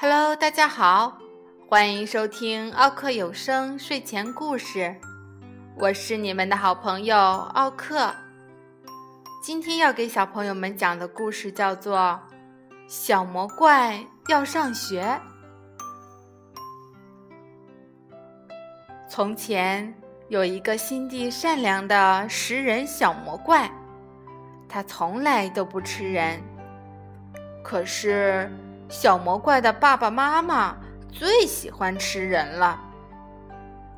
[0.00, 1.18] Hello，大家好，
[1.68, 4.94] 欢迎收听奥克有声睡前故事，
[5.76, 8.14] 我是你们的好朋友奥克。
[9.42, 11.98] 今天要给小朋友们讲的故事叫做
[12.86, 13.98] 《小魔怪
[14.28, 15.02] 要上学》。
[19.08, 19.92] 从前
[20.28, 23.68] 有一个心地善良的食人小魔怪，
[24.68, 26.40] 他从来都不吃人。
[27.64, 28.48] 可是，
[28.88, 30.76] 小魔怪的爸爸妈妈
[31.12, 32.80] 最喜欢吃人了。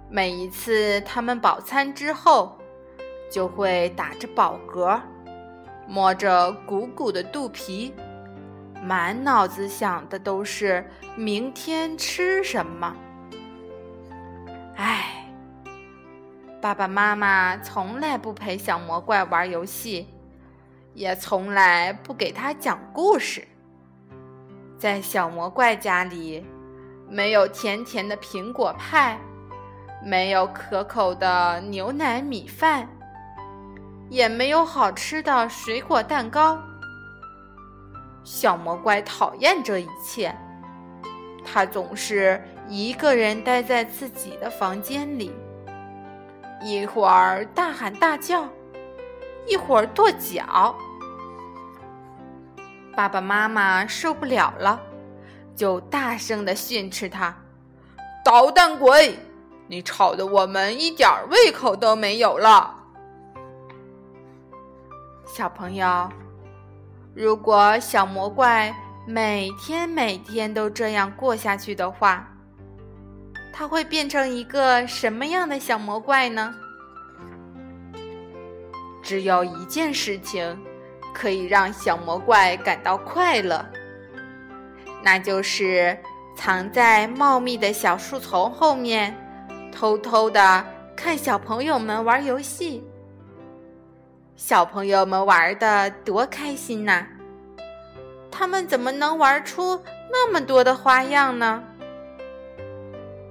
[0.09, 2.59] 每一次他们饱餐之后，
[3.31, 5.01] 就会打着饱嗝，
[5.87, 7.95] 摸着鼓鼓的肚皮，
[8.83, 12.97] 满脑子想的都是明天吃什么。
[14.75, 15.25] 唉，
[16.61, 20.09] 爸爸妈妈从来不陪小魔怪玩游戏，
[20.95, 23.47] 也从来不给他讲故事。
[24.81, 26.43] 在小魔怪家里，
[27.07, 29.21] 没有甜甜的苹果派，
[30.03, 32.89] 没有可口的牛奶米饭，
[34.09, 36.59] 也没有好吃的水果蛋糕。
[38.25, 40.35] 小魔怪讨厌这一切，
[41.45, 45.31] 他总是一个人待在自己的房间里，
[46.63, 48.49] 一会儿大喊大叫，
[49.47, 50.75] 一会儿跺脚。
[52.95, 54.81] 爸爸妈妈受不了了，
[55.55, 57.35] 就大声的训斥他
[58.25, 59.19] ：“捣蛋鬼，
[59.67, 62.77] 你吵得我们一点胃口都没有了。”
[65.25, 66.09] 小朋友，
[67.15, 68.75] 如果小魔怪
[69.07, 72.27] 每天每天都这样过下去的话，
[73.53, 76.53] 他会变成一个什么样的小魔怪呢？
[79.03, 80.59] 只有一件事情。
[81.13, 83.65] 可以让小魔怪感到快乐，
[85.03, 85.97] 那就是
[86.37, 89.15] 藏在茂密的小树丛后面，
[89.73, 90.65] 偷偷的
[90.97, 92.83] 看小朋友们玩游戏。
[94.37, 97.07] 小朋友们玩的多开心呐！
[98.31, 99.79] 他们怎么能玩出
[100.11, 101.63] 那么多的花样呢？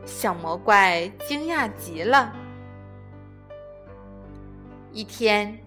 [0.06, 2.31] 小魔怪惊讶极了。
[4.91, 5.57] 一天。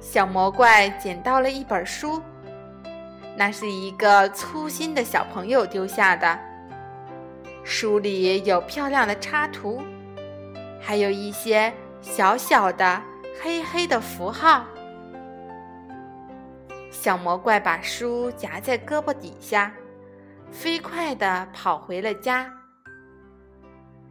[0.00, 2.22] 小魔怪捡到了一本书，
[3.36, 6.38] 那是一个粗心的小朋友丢下的。
[7.64, 9.82] 书里有漂亮的插图，
[10.80, 13.02] 还有一些小小的
[13.42, 14.64] 黑黑的符号。
[16.90, 19.72] 小魔怪把书夹在胳膊底下，
[20.50, 22.50] 飞快地跑回了家。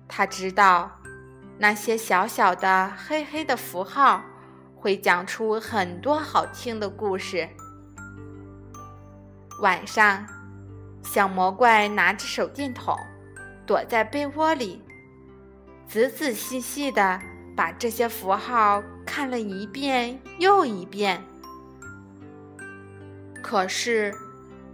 [0.07, 0.91] 他知道，
[1.57, 4.21] 那些小小的黑黑的符号。
[4.79, 7.47] 会讲出很多好听的故事。
[9.61, 10.25] 晚上，
[11.03, 12.95] 小魔怪拿着手电筒，
[13.65, 14.81] 躲在被窝里，
[15.87, 17.19] 仔仔细细的
[17.55, 21.21] 把这些符号看了一遍又一遍。
[23.41, 24.13] 可是，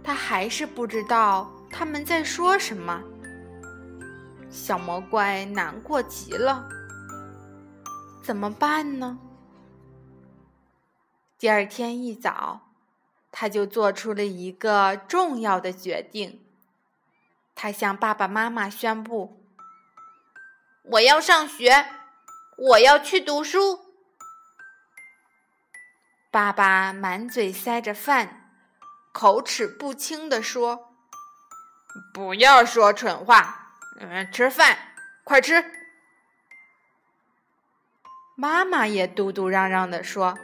[0.02, 3.02] 他还是不知道他们在说什么。
[4.50, 6.62] 小魔怪难过极了，
[8.22, 9.18] 怎么办呢？
[11.44, 12.72] 第二天一早，
[13.30, 16.42] 他就做出了一个重要的决定。
[17.54, 19.44] 他向爸爸妈妈宣布
[20.92, 21.84] ：“我要上学，
[22.56, 23.92] 我要去读书。”
[26.32, 28.50] 爸爸满嘴塞着饭，
[29.12, 30.94] 口齿不清地说
[32.14, 34.78] ：“不要说蠢话，嗯，吃饭，
[35.22, 35.62] 快吃。”
[38.34, 40.38] 妈妈也嘟嘟嚷嚷地说。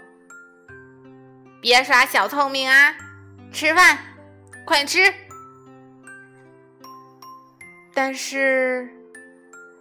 [1.60, 2.94] 别耍小聪明啊！
[3.52, 3.98] 吃饭，
[4.64, 5.12] 快吃！
[7.92, 8.88] 但是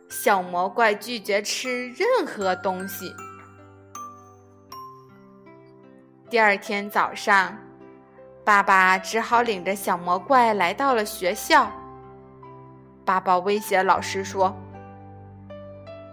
[0.09, 3.15] 小魔怪拒绝吃任何东西。
[6.29, 7.57] 第二天早上，
[8.43, 11.71] 爸爸只好领着小魔怪来到了学校。
[13.05, 14.53] 爸爸威胁老师说：“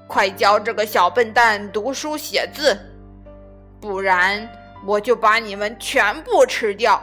[0.06, 2.78] 快教这个小笨蛋读书写字，
[3.80, 4.48] 不然……”
[4.86, 7.02] 我就把你们全部吃掉！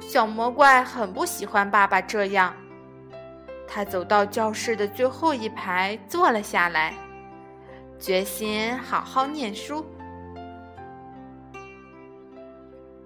[0.00, 2.52] 小魔怪很不喜欢爸爸这样，
[3.68, 6.92] 他走到教室的最后一排坐了下来，
[8.00, 9.86] 决心好好念书。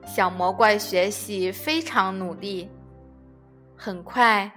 [0.06, 2.68] 小魔怪学习非常努力，
[3.76, 4.50] 很快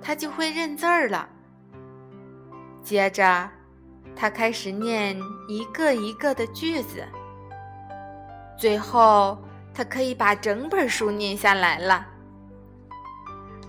[0.00, 1.28] 他就会认字儿了。
[2.82, 3.57] 接着。
[4.20, 5.16] 他开始念
[5.46, 7.06] 一个一个的句子，
[8.58, 9.38] 最后
[9.72, 12.04] 他可以把整本书念下来了。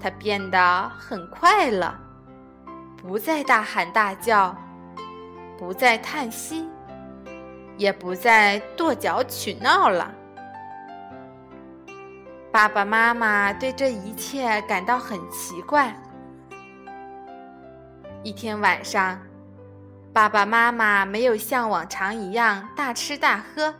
[0.01, 1.93] 他变得很快乐，
[2.97, 4.55] 不再大喊大叫，
[5.55, 6.67] 不再叹息，
[7.77, 10.11] 也不再跺脚取闹了。
[12.51, 15.95] 爸爸妈妈对这一切感到很奇怪。
[18.23, 19.19] 一天晚上，
[20.11, 23.73] 爸爸妈妈没有像往常一样大吃大喝，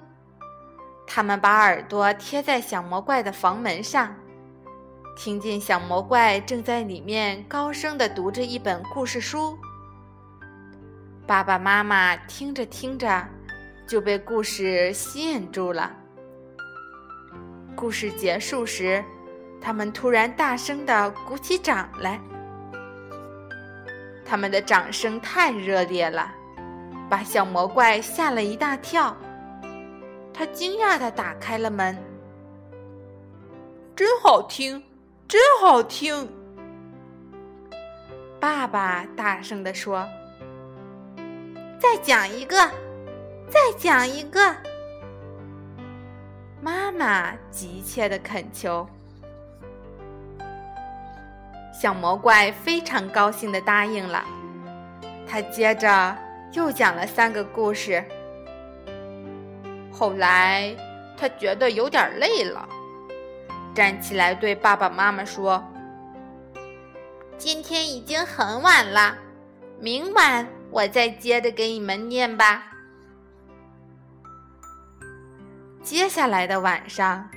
[1.08, 4.16] 他们把耳朵贴在小魔怪的房门上，
[5.18, 9.58] 听见小魔怪正在里面高声的读着一本故事书。
[11.26, 13.28] 爸爸妈妈听着听着，
[13.88, 15.92] 就被故事吸引住了。
[17.76, 19.04] 故事结束时，
[19.60, 22.20] 他们突然大声的鼓起掌来。
[24.30, 26.32] 他们的掌声太热烈了，
[27.10, 29.18] 把小魔怪吓了一大跳。
[30.32, 31.98] 他惊讶地打开了门。
[33.96, 34.84] 真好听，
[35.28, 36.30] 真好听！
[38.40, 40.08] 爸爸大声地说
[41.82, 42.56] ：“再讲一个，
[43.50, 44.56] 再讲一个。”
[46.62, 48.88] 妈妈急切地恳求，
[51.80, 54.22] 小魔怪非常高兴的答应了。
[55.26, 56.18] 他接着
[56.52, 58.04] 又讲了三个故事。
[59.90, 60.76] 后来
[61.16, 62.68] 他觉得有点累了，
[63.74, 65.64] 站起来对爸爸妈妈说
[67.40, 69.18] ：“今天已经很晚了，
[69.80, 72.66] 明晚我再接着给你们念吧。”
[75.82, 77.30] 接下来的晚上，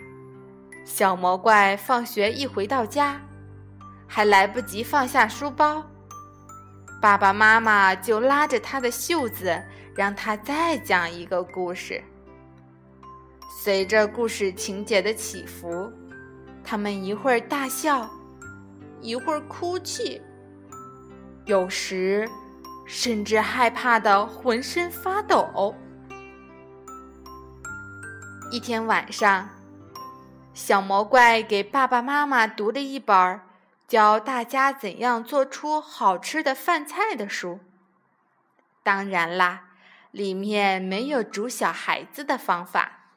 [0.85, 3.21] 小魔怪放学一回到家，
[4.15, 5.83] 还来不及放下书包，
[7.01, 9.59] 爸爸妈妈就拉着他的袖子，
[9.97, 12.05] 让他再讲一个故事。
[13.63, 15.91] 随着故事情节的起伏，
[16.63, 18.07] 他们一会儿大笑，
[19.01, 20.21] 一会儿哭泣，
[21.47, 22.29] 有时
[22.85, 25.75] 甚至害怕的浑身发抖。
[28.51, 29.49] 一天晚上，
[30.53, 33.41] 小魔怪给爸爸妈妈读了一本
[33.93, 37.61] 教大家怎样做出好吃的饭菜的书。
[38.83, 39.65] 当然啦，
[40.11, 43.11] 里面没有煮小孩子的方法。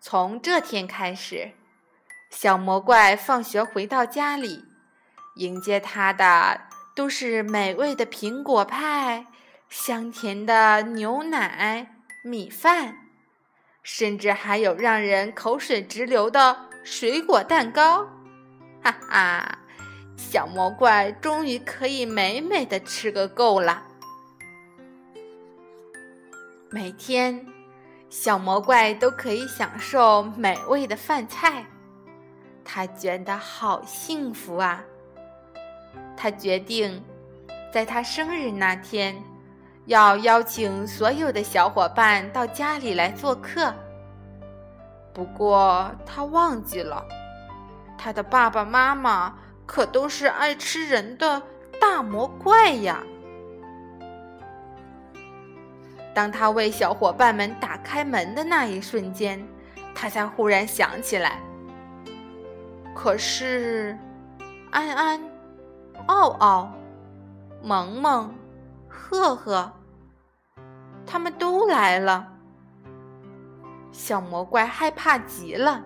[0.00, 1.54] 从这天开始，
[2.30, 4.64] 小魔怪放学回到家里，
[5.34, 6.60] 迎接他的
[6.94, 9.26] 都是美味的苹果派、
[9.68, 12.98] 香甜的牛奶、米饭。
[13.82, 18.08] 甚至还有让人口水直流的水果蛋糕，
[18.84, 19.58] 哈哈！
[20.16, 23.82] 小魔怪终于可以美美的吃个够了。
[26.70, 27.44] 每天，
[28.10, 31.64] 小魔怪都可以享受美味的饭菜，
[32.64, 34.84] 他觉得好幸福啊！
[36.16, 37.02] 他决定，
[37.72, 39.16] 在他生日那天。
[39.86, 43.70] 要邀请所有的小伙伴到家里来做客。
[45.12, 47.06] 不过他忘记了，
[48.04, 49.34] 他的爸爸妈妈
[49.64, 51.42] 可都是爱吃人的
[51.80, 53.02] 大魔怪呀。
[56.14, 59.42] 当他为小伙伴们打开门的那一瞬间，
[59.94, 61.40] 他才忽然想起来。
[62.94, 63.96] 可是，
[64.70, 65.18] 安安、
[66.04, 66.70] 奥奥、
[67.62, 68.34] 萌萌。
[68.86, 69.72] 赫赫，
[71.06, 72.28] 他们都来了。
[73.90, 75.82] 小魔怪害怕极了。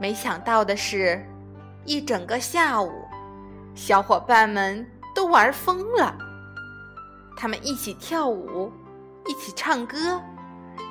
[0.00, 1.24] 没想到的是，
[1.84, 2.90] 一整个下午，
[3.74, 6.16] 小伙伴们都玩疯了。
[7.36, 8.72] 他们一起跳舞，
[9.26, 10.20] 一起唱歌，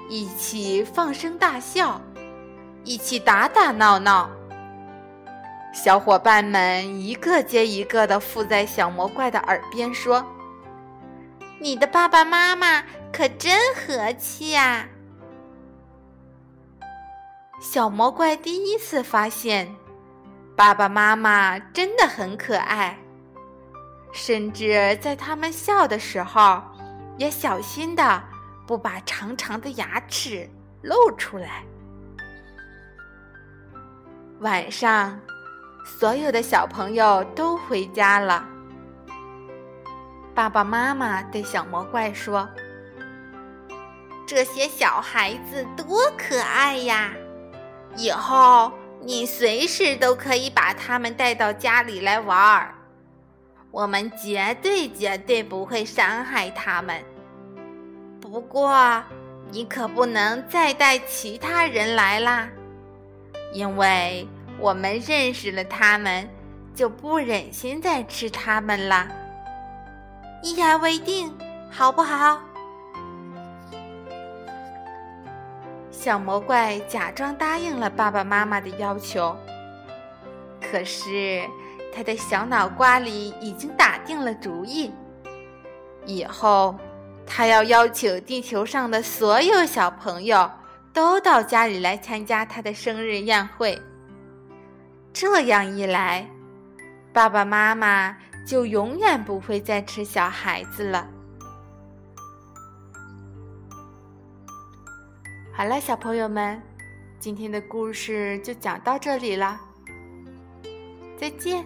[0.09, 1.99] 一起放声大笑，
[2.83, 4.29] 一起打打闹闹。
[5.73, 10.23] 小伙伴们一个接一个的附在小魔怪的耳边说
[11.59, 14.87] ：“你的爸爸妈妈可真和气呀！”
[17.63, 19.73] 小魔怪第一次发现，
[20.53, 22.99] 爸爸妈妈真的很可爱，
[24.11, 26.61] 甚至在他们笑的时候，
[27.17, 28.21] 也小心的
[28.67, 30.47] 不把长长的牙齿
[30.81, 31.63] 露出来。
[34.41, 35.17] 晚上。
[35.85, 38.47] 所有的小朋友都回家了。
[40.33, 42.47] 爸爸妈妈对小魔怪说
[44.25, 47.13] ：“这些小孩子多可爱呀！
[47.95, 48.71] 以后
[49.01, 52.73] 你随时都可以把他们带到家里来玩儿，
[53.71, 57.03] 我们绝对绝对不会伤害他们。
[58.21, 59.03] 不过，
[59.51, 62.47] 你可不能再带其他人来啦。”
[63.53, 66.27] 因为我们认识了他们，
[66.73, 69.07] 就不忍心再吃他们了。
[70.41, 71.31] 一言为定，
[71.69, 72.39] 好不好？
[76.03, 79.33] 小魔怪假装答应了爸爸妈妈的要求，
[80.59, 81.41] 可是
[81.95, 84.91] 他的小脑瓜里已经打定了主意，
[86.05, 86.77] 以后
[87.25, 90.51] 他要邀请地球上的所有小朋友
[90.91, 93.81] 都到家里来参加他的生日宴会。
[95.13, 96.27] 这样一来，
[97.13, 98.13] 爸爸妈妈
[98.45, 101.07] 就永远不会再吃小孩子了。
[105.55, 106.59] 好了，小朋友们，
[107.19, 109.61] 今天的故事就讲到这里了，
[111.15, 111.63] 再见。